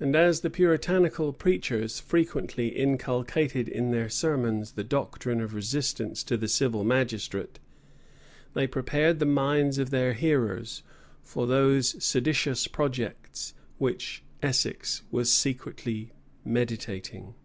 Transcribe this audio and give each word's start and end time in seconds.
And 0.00 0.16
as 0.16 0.40
the 0.40 0.50
Puritanical 0.50 1.32
preachers 1.32 2.00
frequently 2.00 2.70
inculcated 2.70 3.68
in 3.68 3.92
their 3.92 4.08
sermons 4.08 4.72
the 4.72 4.82
doctrine 4.82 5.40
of 5.40 5.54
resistance 5.54 6.24
to 6.24 6.36
the 6.36 6.48
civil 6.48 6.82
magistrate, 6.82 7.60
they 8.54 8.66
prepared 8.66 9.20
the 9.20 9.26
minds 9.26 9.78
of 9.78 9.90
their 9.90 10.14
hearers 10.14 10.82
for 11.22 11.46
those 11.46 11.94
seditious 12.04 12.66
projects 12.66 13.54
which 13.78 14.24
Essex 14.42 15.04
was 15.12 15.30
secretly 15.32 16.10
meditating. 16.44 17.36